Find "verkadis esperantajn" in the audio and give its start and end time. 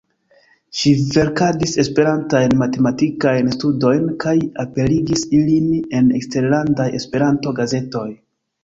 1.15-2.57